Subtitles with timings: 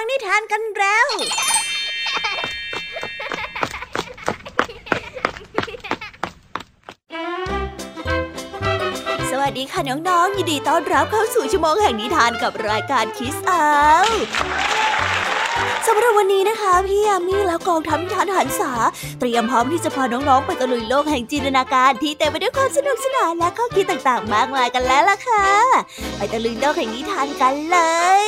[0.00, 1.06] ฟังนิทานกันแล้ว
[9.30, 13.64] สวัสดีค่ะน้องๆ ยินดีต้อนรับเข้าสู่ชั่วโมงแห่งนิทานกับรายการคิสอา
[15.90, 18.72] สำหรับวันนี้นะคะ พี่ยามีแล้วกองทัพทานหันษา
[19.18, 25.48] เตรียมพร้อมที่จะพาน้องๆไปตะลุยโลกแห่งจินตนาการที่เต็มไปด้วยความสนุกสนานและข้อคิดต่างๆ มากมายกันแล้วล่ะค่ะ
[26.16, 27.78] ไปตะลุยโลกแห่งนิทานกันเล
[28.22, 28.24] ย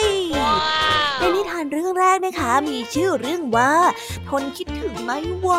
[1.19, 3.73] ในนิทานเรื่องแรกนะคะ มีชื่อเรื่องว่า
[4.29, 5.51] ทนคิดถึงไม่ไหว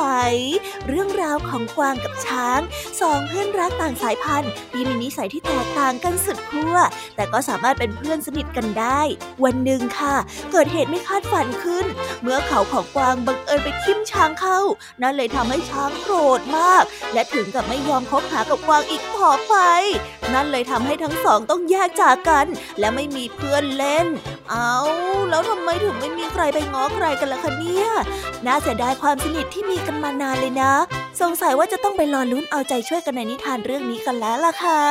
[0.88, 2.60] เรื่องราวของกวางกับช้าง
[3.02, 6.76] สองเพื่อนรักต่างสายพันธุ์ที่มีนิสัยที่แตกต่างกันสุดขั้ว
[7.16, 9.02] แต่ก็สามารถเป็นเพื่อนสนิทกันได้
[9.44, 10.16] วันหนึ่งค่ะ
[10.52, 11.86] เกิดเหตุไม่คาดฝันขึ้น
[12.22, 14.60] เมื่อเขาของกวางบังเอิญไปทิ่มช้างเข้า
[15.02, 16.84] นั่นเลยทำให้ช้างโกรธมาก
[17.14, 19.56] และถึงกับไม่ยอมคบหากับกวางอีกต่อไป
[20.34, 22.48] นั่นเลยทำให้ทั้งสองต้องแยกจากกัน
[22.80, 24.08] และไม่มีเพื่อนเล่น
[24.52, 24.78] เอา
[25.30, 27.88] แล้วทำไมถึงไม่มีใครไปง้อใครกันล่ะคะเนี่ย
[28.46, 30.74] น่าเสียดายความสนิทที่มีกันมานานเลยนะ
[31.22, 34.84] สงสัยว่าจะต้องไปรอลุ้นเอาใจช่วยกันในนิทานเรื่องนี้กันแล้วล่ะค่ะ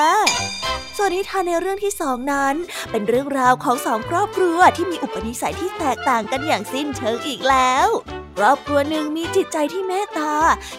[0.97, 2.55] ส่วนนิทานในเรื่องที่สองนั้น
[2.91, 7.89] เป็นเรื่องราวของสองครอบครัวที่มีอุปนิสัยที่แตกต่างกันอย่างสิ้นเชิงอีกแล้ว
[8.37, 10.33] ครอบครัวหนึ่งมีจิตใจที่เมตตา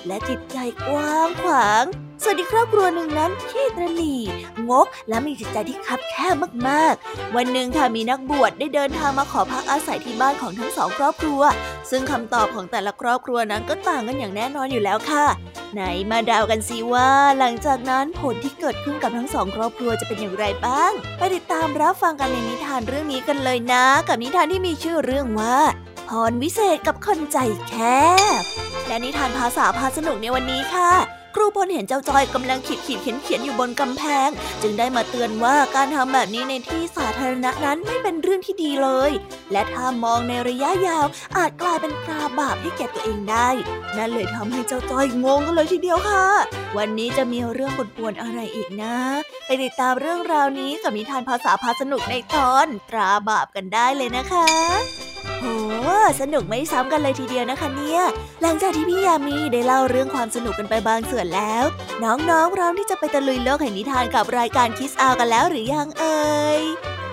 [0.08, 0.58] และจิตใจ
[0.88, 1.84] กว้างขวาง
[2.24, 4.16] ส่วนอีกครอบครัวหนึ่งนั้นขี้ตรนี
[4.70, 6.36] งก และมีจิตใจที่คับแคบ
[6.68, 11.42] มากๆ วันหนึ่งค่ะมีนักบวชได้เดินทางมาขอพักอาศัยที่บ้านของทั้งสองครอบครัว
[11.90, 15.26] ซึ่งคำตอบของแต่ละครอบครัวนั้นก็ต่างกันอย่างแน่นอนอยู่แล้วค่ะ
[15.74, 25.58] ไหนมาดาวกันสิว่า หลังจากนั้นผลที่เกิดขึ้นกับทั้งสองครอบครัวจะเป็นอย่างไรบ้าง ไปติดตามรับฟังกันในนิทานเรื่องนี้กันเลยนะ กับนิทานที่มีชื่อเรื่องว่า
[26.10, 27.74] พรวิเศษกับคนใจแค
[28.40, 28.42] บ
[28.88, 34.30] และนิทานภาษาพาสนุกในวันนี้ค่ะ ครูพลเห็นเจ้าจอยกำลังขีดขีดเขียนเขียนอยู่บนกำแพง
[34.62, 39.12] จึงได้มาเตือนว่าการทำแบบนี้ในที่สาธารณะนั้นไม่เป็นเรื่องที่ดีเลย
[39.52, 41.06] และถ้ามองในระยะยาว
[41.38, 43.50] อาจกลายเป็นคราบาปให้แก่ตัวเองได้
[43.98, 46.26] นั่นเลยทำให้เจ้าจอยงงกันเลยทีเดียวค่ะ
[46.78, 48.96] วันนี้จะมีเรื่องปวนๆอะไรอีกนะ
[49.46, 55.11] ไปติดตามเรื่องราวนี้กับนิทานภาษาพาสนุกในตอนตราบาปกันได้เลยนะคะ
[55.42, 55.48] โห
[56.22, 58.02] สนุกไม่ซ้ำกันเลยทีเดียวนะคะเนี่ย
[58.42, 61.64] หลังจากที่พี่ยามีได้เล่าเรื่องความสนุกกันไปบางส่วนแล้ว
[62.04, 66.62] น้องๆพร้อมที่จะไปตะลุยโลกแห่งนิทานกับรายการคิสอากันแล้วหรือยังเอ่ย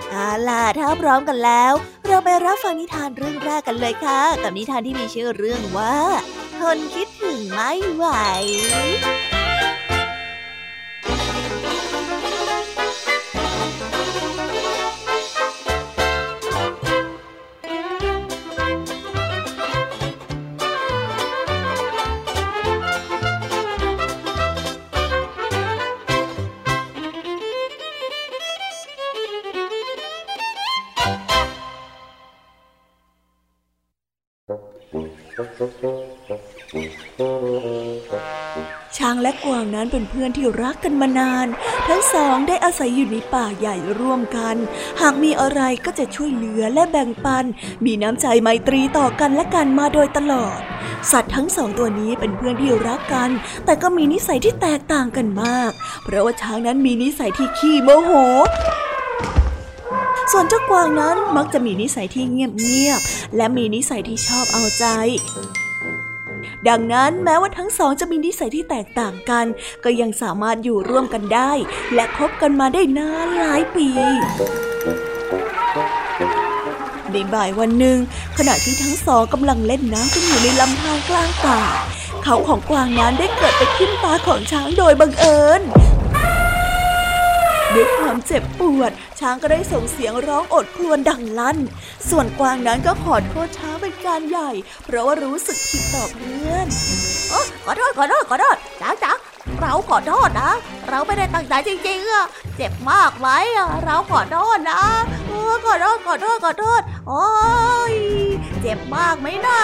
[0.09, 1.73] เอาล่ะถ้าพร้อมกันแล้ว
[2.07, 5.95] เราไปรับฟังนิทานเรื่องแรกกันเลยค่ะ กับนิทานที่มีชื่อเรื่องว่า
[6.59, 8.05] ทนคิดถึงไม่ไหว
[39.29, 41.47] และกวางนั้นเป็นเพื่อนที่รักกันมานาน
[41.87, 44.55] ทั้งสองได้อาศัยอยู่ในป่าใหญ่ร่วมกัน
[45.01, 47.45] หากมีอะไรก็จะช่วยเหลือและแบ่งปัน
[47.85, 50.59] มีน้ำใจไมตรีต่อกันและกันมาโดยตลอด
[51.11, 53.29] สัตว์ทั้งสองตัวนี้เป็นเพื่อนที่รักกัน
[53.65, 55.71] แต่ก็มีนิสัยที่แตกต่างกันมาก
[56.03, 58.11] เพราะว่าช้างนั้นมีนิสัยที่ขี้โมโห
[60.31, 64.85] ส่วนเจ้ากวางนั้นมักจะมีนิสัยที่เงียบๆ และมีนิสัยที่ชอบเอาใจ
[66.67, 69.45] ดังนั้นแม้ว่าทั้งสองจะมีนิสัยที่แตกต่างกัน
[69.83, 71.51] ก็ยังสามารถอยู่ร่วมกันได้
[71.93, 73.87] และคบกันมาได้นานหลายปี
[77.11, 77.97] ในบ่ายวันหนึ่ง
[78.37, 81.61] ขณะที่ทั้งสองกำลังเล่นน้ำกันอยู่ในลำธารกลางป่า
[82.23, 85.61] เขาของกวางนั้นได้เกิดไปทิ่มตาของช้างโดยบังเอิญ
[87.73, 91.57] ด้วยความเจ็บปวด ช้างก็ได้ส่งเสียงร้องโอดครวญดังลั่น
[92.09, 94.51] ส่วนกวางนั้นก็ขอโทษช้างเป็นการใหญ่
[94.85, 96.67] เพราะว่ารู้สึกผิดต่อเพื่อน
[97.29, 99.11] โอ้ขอโทษขอโทษขอโทษช้างจ๋า
[99.59, 100.51] เราขอโทษนะ
[100.89, 102.25] เราไม่ได้ตั้งใจจริงๆอะ
[102.55, 104.81] เจ็บมากไหมอะเราขอโทษนะ
[105.27, 107.27] เออขอโทษขอโทษขอโทษโอ้
[107.93, 107.95] ย
[108.61, 109.59] เจ็บมากไหมนะ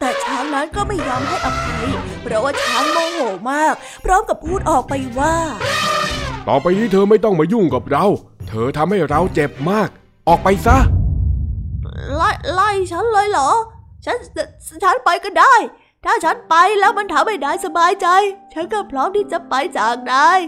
[0.00, 1.86] แต่ช้างนั้นก็ไม่ยอมให้อภัย
[2.22, 3.20] เพราะว่าช้างโมโห
[3.50, 3.74] มาก
[4.04, 5.36] พร้อมกับพูดออกไปว่า
[6.48, 8.04] ต่อไปนี้เธอไม่ต้องมายุ่งกับเรา
[8.54, 9.88] เธอทำให้เราเจ็บมาก
[10.28, 10.78] ออกไปซะ
[12.14, 13.50] ไล่ไล่ฉันเลยเหรอ
[14.04, 14.16] ฉัน
[14.82, 15.54] ฉันไปก็ได้
[16.04, 18.06] ถ้าฉันไปแล้วมันทำให้นายสบายใจ
[18.52, 20.38] ฉันก็พร้อมที่จะไปจากนาย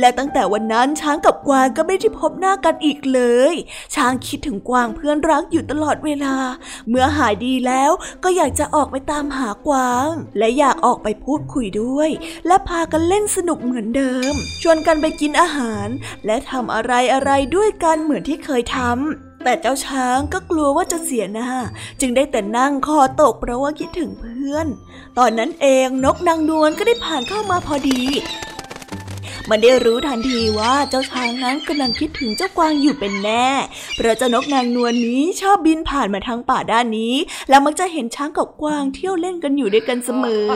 [0.00, 3.20] และตั้งแต่วันนั้นช้างกับกวางก็ไม่ได้พบหน้ากันอีกเล
[3.52, 3.54] ย
[3.94, 6.36] ช้างคิดถึงกวางเพื่อนรักอยู่ตลอดเวลา
[6.88, 7.90] เมื่อหายดีแล้ว
[8.24, 10.08] ก็อยากจะออกไปตามหากวาง
[10.38, 12.10] และอยากออกไปพูดคุยด้วย
[12.46, 14.32] และพากันเล่นสนุกเหมือนเดิม
[14.62, 15.88] ชวนกันไปกินอาหาร
[16.26, 21.50] และทำอะไรอะไรด้วยกันเหมือนที่เคยทำแต่เจ้าช้างก็กลัวว่าจะเสียหน้า
[22.00, 24.66] จึงได้แต่นั่งคอตกเพราะว่าคิดถึงเพื่อน
[25.18, 28.00] ตอนนั้นเองนกนางนวลก็ได้ผ่านเข้ามาพอดี
[29.50, 33.48] มันได้รู้ทันทีว่าเจ้าช้างนั้นกำลังคิดถึงเจ้ากวางอยู่เป็นแน่
[33.94, 37.14] เพราะเจ้านกนางนวลนนี้ชอบบินผ่านมาทางป่าด้านนี้
[37.48, 40.50] แล้วมักจะเห็นช้างกับกวางเที่ยวเล่นกันอยู่ด้วยกันเสมอ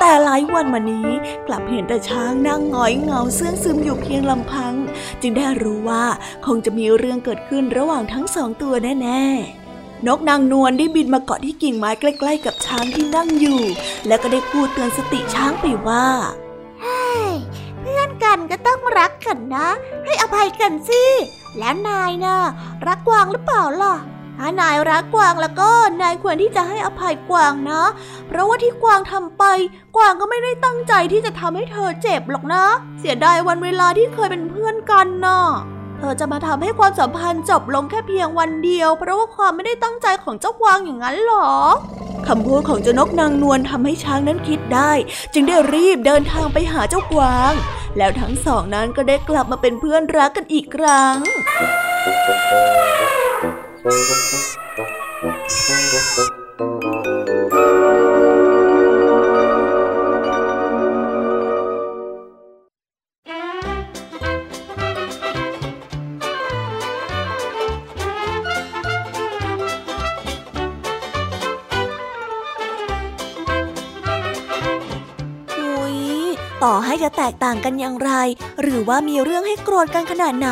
[0.00, 1.08] แต่หลายวันมานี้
[1.46, 4.74] กลับเห็นแต่ช้างนั่งหงอยเหงาเสื่องซึมอยู่เพียงลำพัง
[5.20, 6.04] จึงได้รู้ว่า
[6.46, 8.72] คงจะมีเรื่องเกิดขึ้นระหว่างทั้งสองตัว
[9.02, 13.60] แน่ๆนกนางนวลได้บินมาเกาะที่กิ่งไม้ใกล้ ๆ กับช้างที่นั่งอยู่
[14.06, 16.06] แล้วก็ได้พูดเตือนสติช้างไปว่า
[18.34, 19.68] กันก็ต้องรักกันนะ
[20.04, 21.04] ให้อภัยกันสิ
[21.58, 22.36] แล้วนายนะ่ะ
[22.86, 23.94] รักกวางหรือเปล่าล่ะ
[24.38, 25.70] ถ้านายรักกวางแล้วก็
[26.02, 27.82] นายควรที่จะให้อภัยกวางนะ
[28.28, 29.44] เพราะว่าที่กวางทำไป
[29.96, 32.64] กวางก็ไม่ได้ตั้งใจที่จะทำให้เธอเจ็บหรอกนะ
[33.00, 35.40] เสียดายวันเวลาที่เคยเป็นเพื่อนกันนะ่ะ
[35.98, 41.50] เธอจะมาทำให้ความสัมพันธ์จบลงแค่เพียงวันเดียว เพราะว่าความไม่ได้ตั้งใจของเจ้ากวางอย่างนั้นหรอ
[42.28, 44.92] คำพูดของเจ้านกนางนวลทำให้ช้างนั้นคิดได้
[45.34, 47.52] จึงได้รีบเดินทางไปหาเจ้ากวาง
[47.98, 51.16] แล้วทั้งสองนั้นก็ได้กลับมาเป็นเพื่อนรักกันอีกครั้ง
[56.28, 56.43] ต่
[77.26, 78.12] แตกต่างกันอย่างไร
[78.62, 80.50] หรือว่ามีเรื่องให้โกรธกันขนาดไหน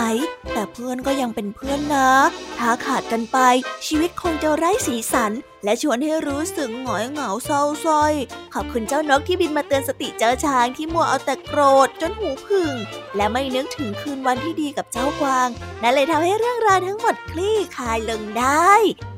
[0.74, 2.10] เพื่อนก็ยังเป็นเพื่อนนะ
[2.58, 3.38] ถ้าขาดกันไป
[3.86, 5.32] ชีวิตคงจะไร้สีสัน
[5.64, 8.12] และชวนให้รู้สึกหงอยเหงาเศร้าส้อย
[8.54, 12.72] ขอบคุณเจ้านกที่บินมาเตือนสติเจ้าช้างที่มัวเอาแต่โกรธจนหูผึ่ง
[13.16, 15.48] และไม่นึกถึงคืนวันที่ดีกับเจ้ากวาง
[15.82, 18.70] นั่นเลยทำให้เรื่องราวทั้งหมดคลี่คลายลงได้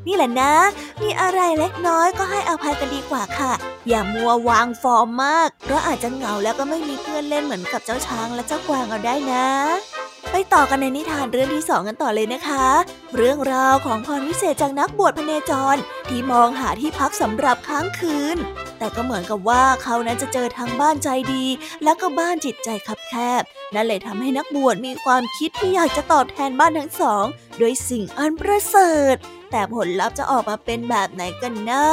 [0.06, 0.54] นี่แหละนะ
[1.02, 3.52] มีอะไรเล็กน้อยก็ให้อภัยกันดีกว่าค่ะ
[3.88, 9.46] อย่ามัววางฟอร์มมาก เพราะอาจจะเหงาแล้วก็ไม่มีเพื่อนเล่นเหมือนกับเจ้าช้างและเจ้ากวางเอาได้นะ
[10.36, 12.66] ไปต่อกันในนิทานเรื่องที่สองกันต่อเลยนะคะ
[13.16, 15.76] เรื่องราวของพรวิเศษจากนักบวชพเนจร
[16.08, 18.36] ที่มองหาที่พักสำหรับค้างคืน
[18.78, 21.44] แต่ก็เหมือนกับว่าเขานั้นจะเจอทั้งบ้านใจดี
[21.84, 23.42] และก็บ้านจิตใจคับแคบ
[23.74, 27.24] นั่นเลยทำให้นักบวชมีความคิดที่อยากจะตอบแทนบ้านทั้งสอง
[27.60, 29.16] ด้วยสิ่งอันประเสริฐ
[29.50, 31.84] แต่ผลลัพธ์จะออกมาเป็นแบบไหนกันนะ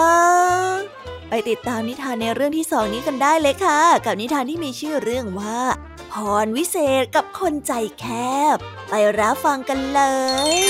[1.33, 5.59] ไปติดตามนิทานในเรื่องที่สองนี้กันได้เลยค่ะ กับนิทานที่มีชื่อเรื่องว่า
[6.11, 6.13] พ
[6.43, 8.05] รวิเศษกับคนใจแค
[8.55, 8.57] บ
[8.89, 10.01] ไปรับฟังกันเล
[10.59, 10.61] ย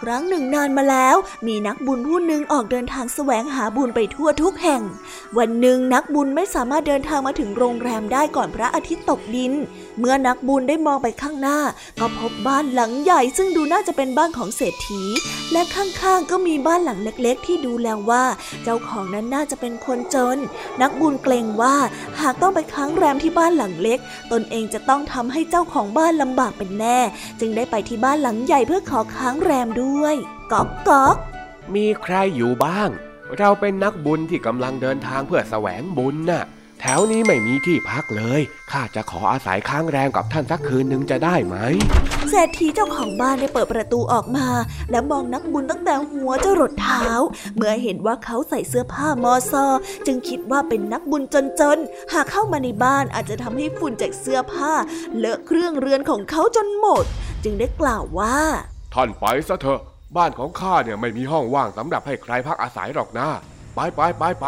[0.00, 1.16] ครั้งหนึ่งนานมาแล้ว
[1.46, 4.82] มีนักบุญผู้หนึ่งออกเดินทางแสวงหาบุญไปทั่วทุกแห่ง
[5.38, 9.52] วันหนึ่งนักบุญไม่สามารถเดินทางมาถึงโรงแรมได้ก่อนพระอาทิตย์ตกดิน
[9.98, 11.58] เมื่อนักบุญได้มองไปข้างหน้า
[12.00, 15.02] ก็พบบ้านหลังใหญ่ซึ่งดูน่าจะเป็นบ้านของเศรษฐี
[15.52, 18.24] และข้างๆก็มีบ้านหลังเล็กๆ ที่ดูแล้วว่า
[18.62, 20.38] เจ้าของนั้นน่าจะเป็นคนจน
[20.82, 21.76] นักบุญเกรงว่า
[22.20, 23.98] หากต้องไปค้างแรมที่บ้านหลังเล็ก
[24.32, 26.98] ตนเองจะต้องทำให้เจ้าของบ้านลำบากเป็นแน่
[27.40, 30.14] จึงได้ไปที่บ้านหลังใหญ่เพื่อขอค้างแรมด้วย
[30.52, 31.16] ก๊อกก๊อก
[31.74, 32.90] มีใครอยู่บ้าง
[33.38, 36.44] เราเป็นนักบุญที่กำลังเดินทางเพื่อแสวงบุญน่ะ
[36.80, 41.56] แถวนี้ไม่มีที่พักเลย ข้าจะขออาศัยค้างแรมกับท่านสักคืนหนึ่งจะได้ไหม
[42.30, 44.48] เศรษฐีเจ้าของบ้านได้เปิดประตูออกมา
[44.90, 47.06] และมองนักบุญตั้งแต่หัวจรดเท้า
[47.56, 49.66] เมื่อเห็นว่าเขาใส่เสื้อผ้ามอซอ
[50.06, 51.22] จึงคิดว่าเป็นนักบุญ
[51.60, 54.72] จนๆ หากเข้ามาในบ้านอาจจะทำให้ฝุ่นจากเสื้อผ้า
[55.16, 57.04] เลอะเครื่องเรือนของเขาจนหมด
[57.44, 58.36] จึงได้กล่าวว่า
[58.94, 59.80] ท่านไปซะเถอะ
[60.16, 63.28] บ้านของข้าเนี่ยไม่มีห้องว่างสำหรับให้ใครพักอาศัยหรอกนะ
[63.74, 64.46] ไปไปไปไป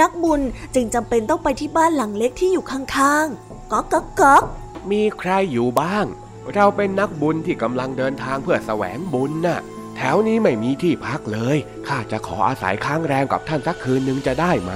[0.00, 0.40] นักบุญ
[0.74, 4.44] จึงจำเป็นต้องไปที่บ้านหลังเล็กที่อยู่ข้างๆก๊อกก๊อกก๊อก
[4.90, 6.06] มีใครอยู่บ้าง
[6.54, 9.60] เราเป็นนักบุญที่กำลังเดินทางเพื่อแสวงบุญน่ะ
[9.96, 14.72] แถวนี้ไม่มีที่พักเลย ข้าจะขออาศัยค้างแรมกับท่านสักคืนหนึ่งจะได้ไหม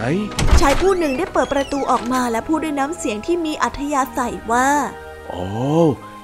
[0.61, 4.69] ชายผู้หนึ่งได้เปิดประตูออกมาและพูดด้วยน้ำเสียงที่มีอัธยาศัยว่า
[5.29, 5.47] โอ้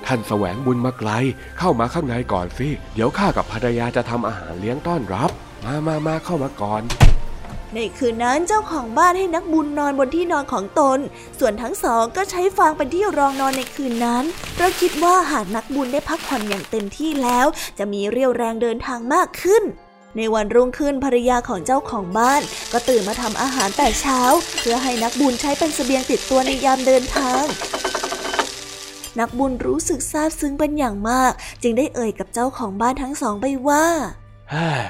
[0.06, 1.10] ท่านแสวงบุญมาไกล
[1.58, 5.30] เข้ามาข้างในก่อนสิ เดี๋ยวข้ากับภรรยาจะทำอาหารเลี้ยงต้อนรับ
[5.64, 6.82] มามามาเข้ามาก่อน
[7.74, 10.98] ในคืนนั้นเจ้าของบ้านให้นักบุญนอนบนที่นอนของตน
[11.38, 17.46] ส่วนทั้งสองก็ใช้ฟางเป็นที่รองนอนในคืนนั้น เพราะคิดว่าหากนักบุญได้พักผ่อนอย่างเต็มที่แล้ว
[17.78, 19.62] จะมีเรี่ยวแรงเดินทางมากขึ้น
[20.16, 22.42] ในวันรุ่งขึ้นภรรยาของเจ้าของบ้าน
[22.72, 24.20] ก็ตื่นมาทำอาหารแต่เช้า
[24.60, 27.42] เพื่อให้นักบุญใช้เป็นเสบียงติดตัวในยามเดินทาง
[29.18, 33.84] นักบุญรู้สึกซาบซึ้งเป็นอย่างมาก จึงได้เอ่ยกับเจ้าของบ้านทั้งสองไปว่า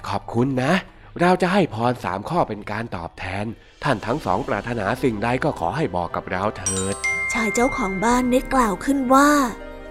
[0.08, 0.72] ขอบคุณนะ
[1.20, 3.44] เราจะให้พรสามข้อเป็นการตอบแทน
[3.84, 6.94] ท่านทั้งสองปรารถนาสิ่งใดก็ขอให้บอกกับเราเถิด
[7.32, 9.30] ชายเจ้าของบ้านได้กล่าวขึ้นว่า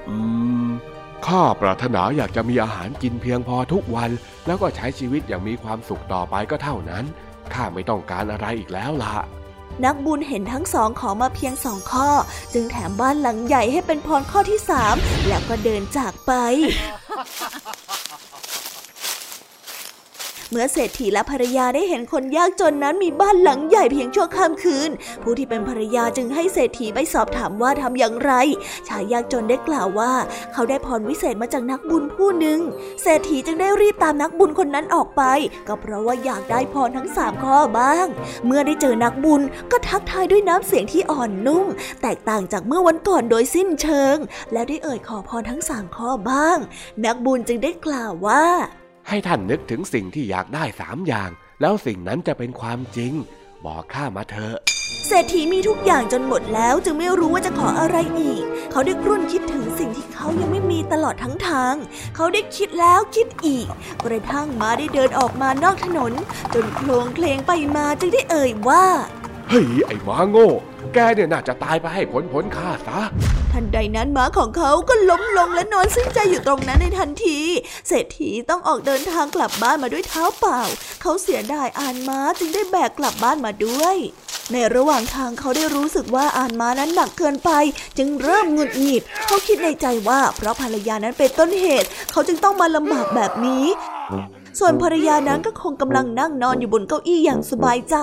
[0.10, 0.16] อื
[0.66, 0.68] ม
[1.28, 4.12] ข้าปรารถนาอยากจะมีอาหารกินเพียงพอทุกวัน
[4.46, 7.06] แล้วก็ใช้ชีวิตอย่างมีความสุขต่อไปก็เท่านั้น
[7.54, 9.16] ข้าไม่ต้องการอะไรอีกแล้วล่ะ
[9.86, 12.10] นักบุญเห็นทั้งสองขอมาเพียงสองข้อ
[12.54, 14.96] จึงแถมบ้านหลังใหญ่ให้เป็นพรข้อที่สาม
[15.28, 16.32] แล้วก็เดินจากไป
[20.52, 24.90] เมื่อเศรษฐีและภรรยาได้เห็นคนยากจนนั้นมีบ้านหลังใหญ่เพียงชั่วข้ามคืน
[25.24, 28.32] ผู้ที่เป็นภรรยาจึงให้เศรษฐีไปสอบถามว่าทำอย่างไร
[28.88, 30.14] ชายยากจนได้กล่าวว่า
[30.54, 32.60] เขาได้พรวิเศษมาจากนักบุญผู้หนึ่ง
[33.02, 35.24] เศรษฐีจึงได้รีบตามนักบุญคนนั้นออกไป
[35.68, 38.08] ก็เพราะว่าอยากได้พรทั้งสามข้อบ้าง
[38.46, 39.42] เมื่อได้เจอนักบุญ
[39.72, 41.68] ก็ทักทายด้วยน้ำเสียงที่อ่อนนุ่ม
[42.02, 44.18] แตกต่างจากเมื่อวันก่อนโดยสิ้นเชิง
[44.54, 46.58] และได้เอ่ยขอพรทั้งสามข้อบ้าง
[47.06, 48.46] นักบุญจึงได้กล่าวว่า
[49.10, 51.30] ให้ท่านนึกถึงสิ่งที่อยากได้สามอย่าง
[51.62, 53.14] แล้วสิ่งนั้นจะเป็นความจริง
[53.66, 54.56] บอกข้ามาเถอะ
[55.08, 61.76] เศรษฐีมีทุกอย่างจนหมดแล้วจึงไม่รู้ว่าจะขออะไรอีก เขาได้กรุ่นคิดถึงสิ่งที่เขายังไม่มีตลอดทั้งทาง
[62.16, 63.68] เขาได้คิดแล้วคิดอีก
[64.06, 66.14] กระทั่งมาได้เดินออกมานอกถนน
[66.54, 68.86] จนโคลงเพลงไปมาจึงได้เอ่ยว่า
[69.50, 70.50] เฮ้ยไอ้หมาโง่
[70.94, 73.00] แกเนี่ยน่าจะตายไปให้ผลผลข้าซะ
[73.52, 77.40] ทันใดนั้นม้าของเขาก็ล้มลงและนอนสิ้นใจอยู่ตรงนั้นในทันที
[77.88, 80.62] เศรษฐีต้องออกเดินทางกลับบ้านมาด้วยเท้าเปล่า
[81.02, 83.98] เขาเสียดายอานม้าจึงได้แบกกลับบ้านมาด้วย
[84.52, 87.52] ในระหว่างทางเขาได้รู้สึกว่าอานม้านั้นหนักเกินไป
[87.98, 93.66] จึงเริ่มหงุดหงิด เขาคิดในใจว่าเพราะภรรยานั้นเป็นต้นเหตุ เขาจึงต้องมาลำบากแบบนี้
[94.60, 97.96] ส่วนภรรยานั้นก็คงกำลังนั่งนอนอยู่บนเก้าอี้อย่างสบายใจ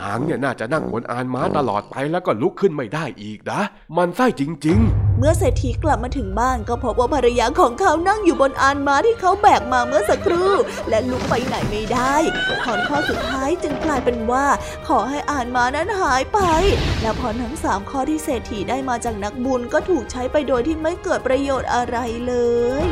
[0.00, 3.60] นางเนี่ยน่าจะนั่งบนอานม้าตลอดไปแล้วก็ลุกขึ้นไม่ได้อีกนะ
[3.96, 10.52] มันไส้จริง ๆ เมื่อเศรษฐีกลับมาถึงบ้านก็พบว่าภรรยาของเขานั่งอยู่บนอานม้าที่เขาแบกมาเมื่อสักครู่
[10.88, 12.14] และลุกไปไหนไม่ได้
[12.62, 14.46] พรข้อสุดท้ายจึงกลายเป็นว่า
[14.88, 16.40] ขอให้อานม้านั้นหายไป
[17.02, 21.96] และพรทั้งสามข้อที่เศรษฐีได้มาจากนักบุญก็ถูกใช้ไปโดยที่ไม่เกิดประโยชน์อะไร
[22.26, 22.34] เล
[22.84, 22.86] ย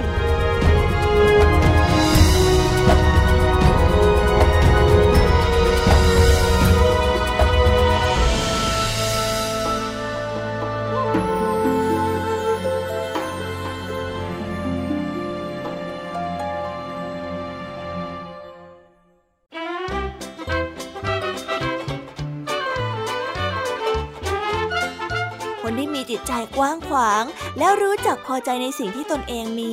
[26.58, 27.24] กว้างขวาง
[27.58, 29.72] แล้วรู้จักพอใจในสิ่งที่ตนเองมี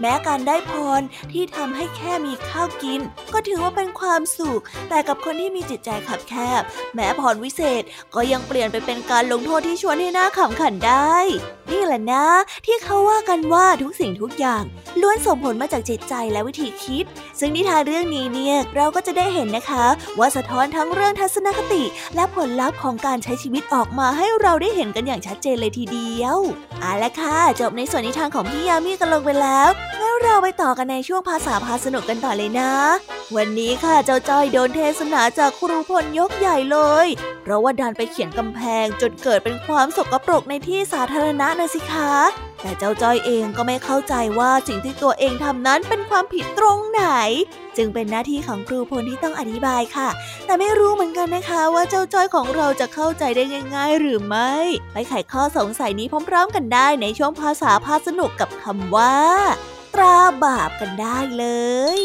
[0.00, 1.00] แม้การได้พร
[1.32, 3.00] ที่ทำให้แค่มีข้าวกิน
[3.32, 6.62] ก็ถือว่าเป็นความสุข แต่กับคนที่มีจิตใจขับแคบ
[6.94, 7.82] แม้พรวิเศษ
[8.14, 11.16] ก็ยังเปลี่ยนไปเป็นการลงโทษที่ชวนให้หน้าขำขันได้
[11.72, 12.26] นี่แหละนะ
[12.66, 14.62] ที่เขาว่ากันว่าทุกสิ่งทุกอย่าง
[15.00, 17.04] ล้วนส่งผลมาจากจิตใจและวิธีคิด
[17.38, 19.84] ซึ่งนิทานเรื่องนี้เนี่ยเราก็จะได้เห็นนะคะ
[20.18, 21.82] ว่าสะท้อนทั้งเรื่องทัศนคติ
[22.14, 26.25] และผลลัพธ์ของการใช้ชีวิตออกมาให้เราได้เห็นกันอย่างชัดเจนเลยทีเดียว
[26.80, 29.68] เอาละค่ะ จบในส่วนนิทานของพี่ยามีกันลงไปแล้ว
[29.98, 32.72] แล้วเราไปต่อกันในช่วงภาษาพาสนุกกันต่อเลยนะ
[33.36, 37.06] วันนี้ค่ะเจ้าจ้อยโดนเทศนาจากครูพลยกใหญ่เลย
[37.42, 47.04] เพราะว่าดันไปเขียนกำแพงจนเกิดเป็นความสกปรกในที่สาธารณะนะสิคะ แต่เจ้าจ้อยเองก็ไม่เข้าใจว่าสิ่งที่ตัวเองทำนั้นเป็นความผิดตรงไหน
[47.76, 50.08] จึงเป็นหน้าที่ของครูพลที่ต้องอธิบายค่ะ
[50.46, 53.42] แต่ไม่รู้เหมือนกันนะคะว่าเจ้าจ้อยของเราจะเข้าใจได้
[53.74, 54.52] ง่าย ๆ หรือไม่
[54.92, 59.16] ไปไขข้อสงสัยนี้พร้อม ๆ กันได้ในช่วงภาษาพาสนุกกับคำว่า
[59.94, 61.44] ตราบาปกันได้เล
[61.98, 62.00] ย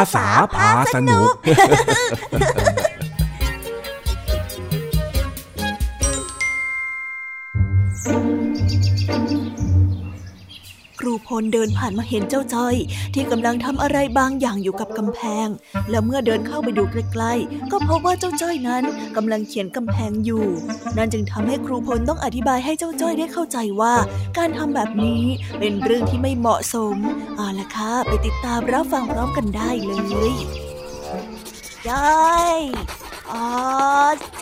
[0.00, 1.28] าษาพาสนุก
[11.38, 12.74] ครูพลเดินผ่านมาเห็นเจ้าจ้อย
[13.14, 15.48] ที่กำลังทำอะไรบางอย่างอยู่กับกำแพง
[15.90, 18.82] แล้วเมื่อเดินเข้าไปดูใกล้ๆ ก็พบว่าเจ้าจ้อยนั้น
[19.16, 20.44] กำลังเขียนกำแพงอยู่
[20.96, 23.94] นั่นจึงทำให้ครูพลต้องอธิบายให้เจ้าจ้อยได้เข้าใจว่า
[24.38, 25.22] การทำแบบนี้
[25.58, 26.96] เป็นเรื่องที่ไม่เหมาะสม
[27.36, 29.92] เอาละค่ะไปติดตามรับฟังพร้อมกันได้เล
[30.32, 30.34] ย
[31.88, 32.58] จ้อย
[33.32, 33.34] อ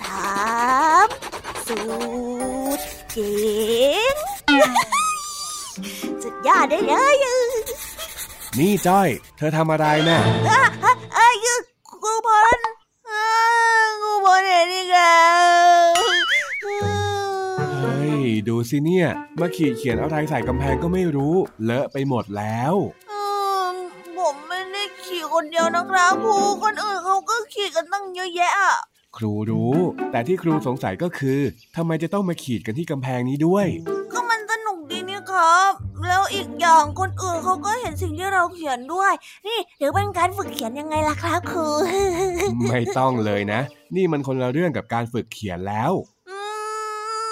[0.02, 0.30] สา
[1.06, 1.08] ม
[1.66, 1.80] สุ
[2.78, 3.34] ดเจ๋
[4.12, 5.05] ง
[6.48, 7.16] ยอดได้เลย
[8.58, 10.20] นี่จ้อย เธอทำอะไรนะ่ะ
[11.14, 11.46] ไอ้ย
[12.02, 12.58] ครูพล
[13.10, 13.26] อ่า
[14.02, 15.24] ครูพลเห็นอีกแล้
[15.90, 15.94] ว
[17.78, 19.08] เฮ้ย ดูสิเนี่ย
[19.40, 21.34] มาขีดเขียนอะไรใส่กำแพงก็ไม่รู้
[21.64, 22.74] เลอะไปหมดแล้ว
[23.10, 23.22] อื
[23.72, 23.74] ม
[24.18, 28.76] ผมไม่ได้ขี่คนเดียวนะครับครูคนอื่นเขาก็ขี่กันตั้งเยอะแยะอะ
[29.16, 29.76] ครูรู้
[30.10, 31.40] แต่ที่ครูสงสัยก็คือ
[31.76, 33.66] ทำไมจะต้องมาขีดกันที่กำแพงนี้ด้วย
[34.12, 35.72] ก็มันสนุกดีนี่ครับ
[36.08, 39.12] แล้วอีกอย่างคนอื่นเขาก็เห็นสิ่งที่เราเขียนด้วย
[39.46, 41.68] นี่ถือเป็นการฝึกเขียนยังไงล่ะครับครู
[42.70, 43.60] ไม่ต้องเลยนะ
[43.96, 45.92] นี่มันคนละเรื่องกับการฝึกเขียนแล้ว
[46.30, 46.38] อื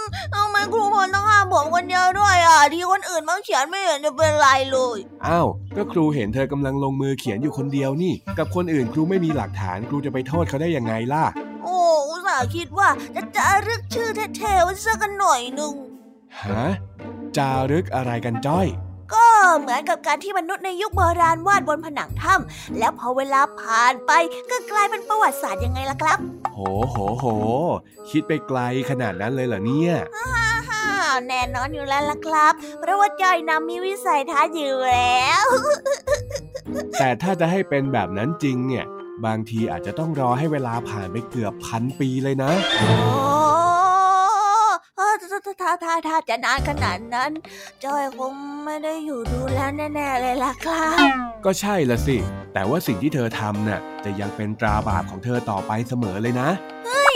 [0.01, 0.03] ม
[0.35, 11.25] ทำไมครูพลต้องห้ามผมคนเดียวด้วยอะ ที่คนอื่นมาเขียนไม่เห็นจะเป็นไรเลยอ้าวก็ครูเห็นเธอกำลังลงมือเขียนอยู่คนเดียวนี่ กับคนอื่นครูไม่มีหลักฐานครูจะไปโทษเขาได้ยังไงล่ะ
[11.65, 11.79] โอ้
[12.09, 15.75] อุตส่าห์คิดว่าจะจารึกชื่อเท่ๆไว้สักกันหน่อยหนึ่ง
[16.43, 16.67] ฮะ
[17.37, 18.67] จารึกอะไรกันจ้อย
[19.15, 19.27] ก็
[19.59, 24.13] เหมือนกับการที่มนุษย์ในยุคโบราณวาดบนผนังถ้ำแล้วพอเวลาผ่านไป
[24.51, 26.19] ก็กลายเป็นประวัติศาสตร์ยังไงล่ะครับ
[26.55, 26.61] โห
[26.91, 27.27] โหโห
[28.11, 28.61] คิดไปไกล
[28.91, 29.95] ขนาดนั้นเลยเหรอเนี่ย
[30.69, 30.85] ฮ่า
[31.29, 35.47] แน่นอนอยู่แล้วล่ะครับ เพราะว่าจอยนำมีวิสัยทัศน์อยู่แล้ว
[36.99, 38.85] แต่ถ้าจะให้เป็นแบบนั้นจริงเนี่ย
[39.27, 43.44] บางทีอาจจะต้องรอให้เวลาผ่านไปเกือบพันปีเลยนะโอ้เออ
[45.47, 47.31] ถ้าถ้าถ้าถ้าจะนานขนาดนั้น
[47.85, 48.35] จอยคง
[48.65, 49.59] ไม่ได้อยู่ดูแล
[49.95, 51.09] แน่ๆเลยล่ะครับ
[51.45, 52.17] ก็ใช่ละสิ
[52.55, 56.49] แต่ว่าสิ่งที่เธอทำน่ะจะยังเป็นตราบาปของเธอต่อไปเสมอเลยนะ
[56.87, 57.15] เฮ้ย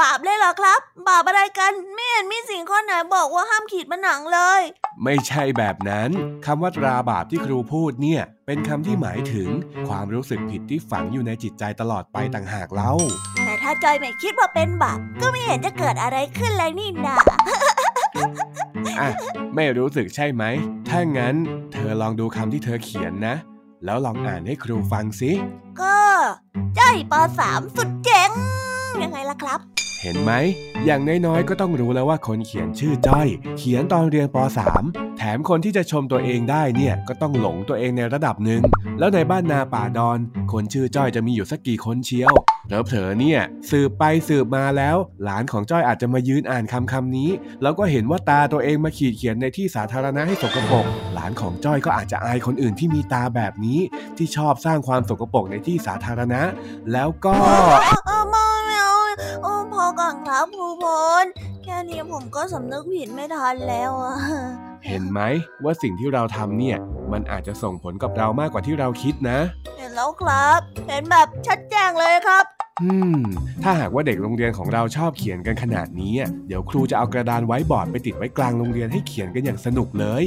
[0.00, 4.60] บาปเลยเหรอครับ บาปอะไรกัน ไม่เห็นมีสิ่งข้อไหนบอกว่าห้ามขีดผนังเลย
[5.04, 6.10] ไม่ใช่แบบนั้น
[6.46, 9.48] คำว่าตราบาปที่ครูพูดเนี่ยเป็นคำที่หมายถึง
[9.88, 12.92] ความรู้สึกผิดที่ฝังอยู่ในจิตใจตลอดไปต่างหากเล่า
[13.44, 17.16] แต่ถ้าจอยไม่คิดว่าเป็นบาปก็ไม่เห็นจะเกิดอะไรขึ้นเลยนี่นา
[18.98, 19.08] อะ
[19.54, 20.44] ไม่รู้สึกใช่ไหม
[20.88, 21.34] ถ้างั้น
[21.72, 23.36] เธอลองดูคำที่เธอเขียนนะ
[23.84, 25.32] แล้วลองอ่านให้ครูฟังสิ
[25.80, 25.96] ก็
[26.78, 28.30] จ้อยปสามสุดเจ๋ง
[29.02, 29.60] ยังไงล่ะครับ
[30.02, 30.32] เห็นไหม
[30.86, 34.36] อย่างน้อยๆ ก็ต้องรู้แล้วว่าคนเขียนชื่อจ้อย เขียนตอนเรียนป
[34.76, 38.62] .3 แถมคนที่จะชมตัวเองได้เนี่ย ก็ต้องหลงตัวเองในระดับหนึ่ง
[38.98, 40.18] แล้วในบ้านนาป่าดอน
[40.52, 42.34] คนชื่อจ้อยจะมีอยู่สักกี่คนเชียว
[42.86, 47.30] เผลอๆเนี่ย สืบไปสืบมาแล้ว หลานของจ้อยอาจจะมายืนอ่านคำคำนี้
[47.62, 53.78] แล้วก็เห็นว่าตาตัวเองมาขีดเขียนในที่สาธารณะให้สกปรกหลานของจ้อยก็อาจจะอายคนอื่นที่มีตาแบบนี้
[54.16, 56.42] ที่ชอบสร้างความสกปรกในที่สาธารณะ
[56.92, 57.34] แล้วก็
[60.40, 60.86] ครับครูพ
[61.22, 61.24] ล
[61.64, 64.16] แค่นี้ผมก็สำนึกผิดไม่ทันแล้วอะ
[64.86, 65.20] เห็นไหม
[65.64, 66.76] ว่าสิ่งที่เราทำเนี่ย
[67.12, 69.38] มันอาจจะส่งผลกับเรามากกว่าที่เราคิดนะ
[69.78, 72.44] เห็นแล้วครับ เห็นแบบชัดแจ้งเลยครับ
[72.82, 73.20] อืม
[73.62, 80.24] ถ้าหากว่าเด็กโรงเรียนของเราชอบเขียนกันขนาดนี้อะเดี๋ยวครูจะเอากระดานไว้บอร์ดไปติดไว้กลางโรงเรียนให้เขียนกันอย่างสนุกเลย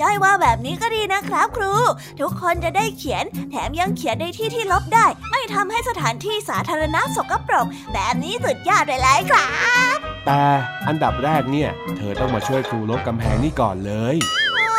[0.00, 1.74] จ้อยว่าแบบนี้ก็ดีนะครับ ครู
[2.20, 9.48] ทุกคนจะได้เขียน แถมยังเขียนในที่ที่ลบได้ ไม่ทำให้สถานที่สาธารณะสกปรก แบบนี้สุดยอดเลยเลยครั
[9.94, 10.42] บ แต่
[10.88, 14.16] อันดับแรกเนี่ย เธอต้องมาช่วยครูลบกำแพงนี่ก่อนเลย
[14.56, 14.70] อ๋อ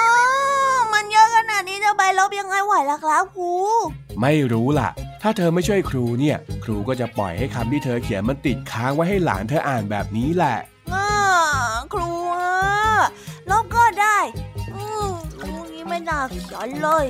[0.94, 3.54] มันเยอะขนาดนี้จะไปลบยังไงไหวล่ะครับครู
[4.22, 4.90] ไม่รู้ล่ะ
[5.28, 10.58] ถ้าเธอไม่ช่วยครูเนี่ย ครูก็จะปล่อยให้คำที่เธอเขียนมันติดค้างไว้ให้หลานเธออ่านแบบนี้แหละ
[10.94, 10.96] อ
[11.94, 12.54] ครูอะ
[13.50, 14.18] ลบก็ได้
[14.76, 15.12] อืม
[15.42, 17.06] ครูนี้ไม่น่าเขียนเลย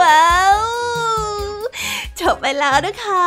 [0.00, 0.58] ว้าว
[2.20, 3.26] จบไปแล้วนะคะ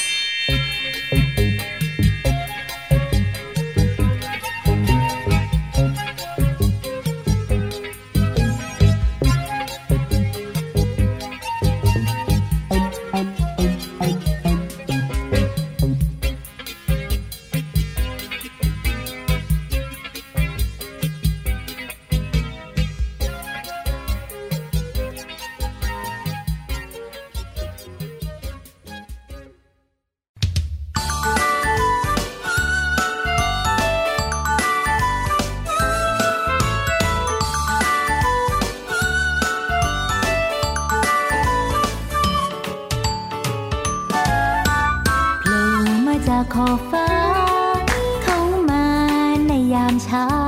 [50.01, 50.40] 桥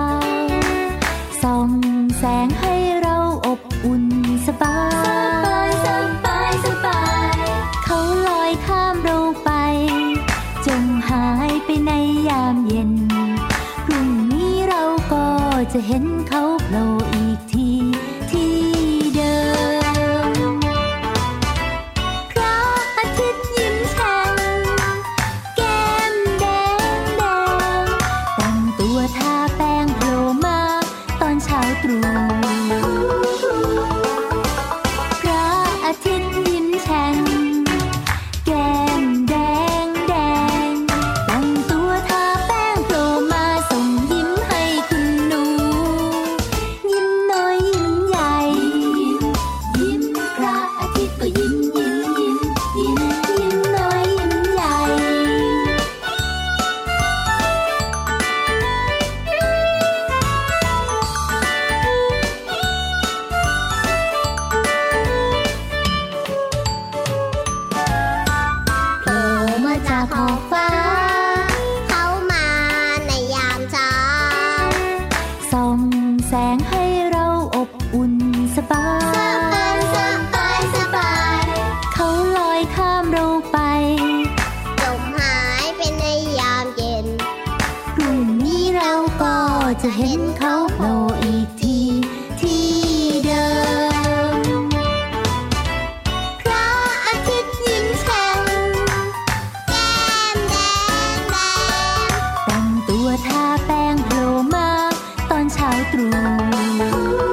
[105.92, 107.33] through.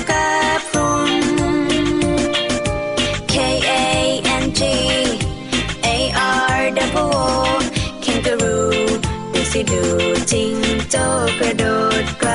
[9.69, 9.83] ดู
[10.31, 10.53] จริง
[10.91, 10.95] โจ
[11.39, 11.63] กระโด
[12.03, 12.31] ดไกล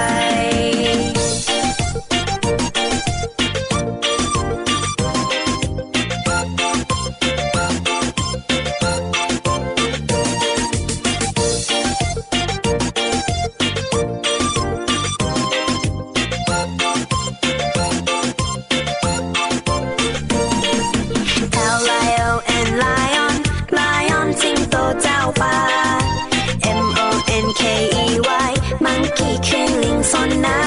[30.55, 30.59] ะ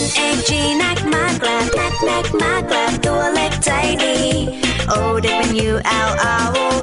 [0.00, 0.50] N A G
[0.82, 3.70] นักมากลับนักนักมากลับตัวเล็กใจ
[4.02, 4.16] ดี
[4.90, 4.94] O
[5.66, 5.70] W
[6.08, 6.10] L
[6.42, 6.75] R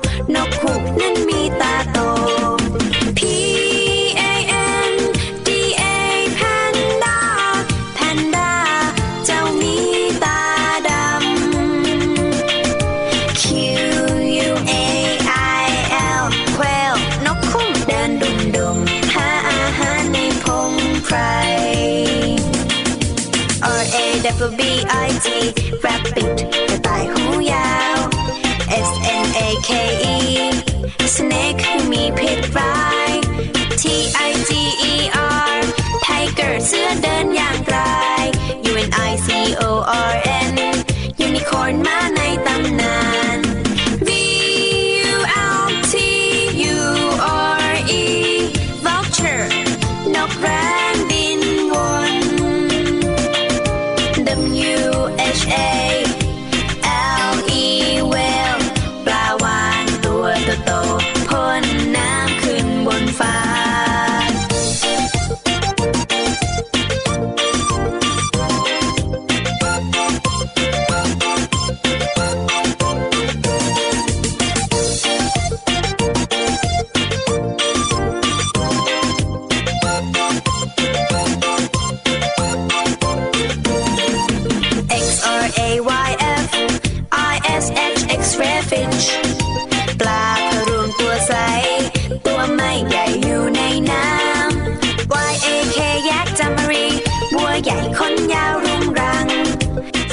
[97.99, 99.27] คนยาวเรียงรัง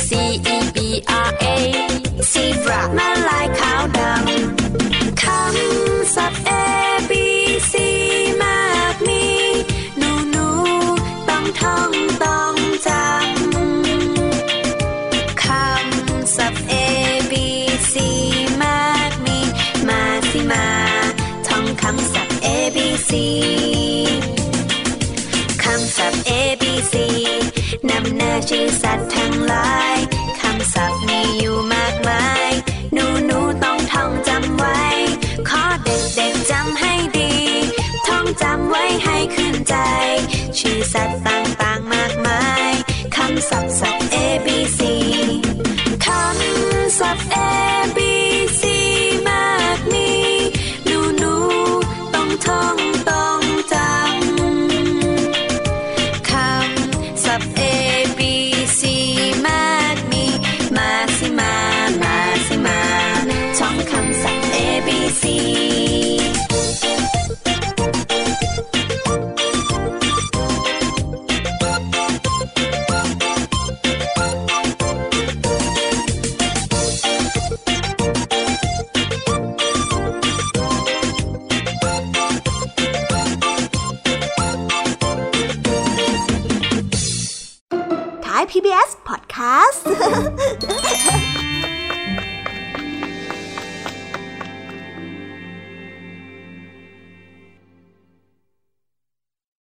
[0.07, 0.09] C
[0.55, 0.77] E B
[1.27, 1.47] R A
[2.33, 2.81] zebra